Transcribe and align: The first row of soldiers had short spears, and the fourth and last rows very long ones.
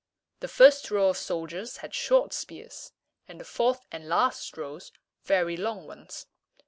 The 0.39 0.47
first 0.47 0.89
row 0.89 1.09
of 1.09 1.17
soldiers 1.17 1.77
had 1.85 1.93
short 1.93 2.33
spears, 2.33 2.91
and 3.27 3.39
the 3.39 3.45
fourth 3.45 3.85
and 3.91 4.07
last 4.09 4.57
rows 4.57 4.91
very 5.25 5.55
long 5.55 5.85
ones. 5.85 6.25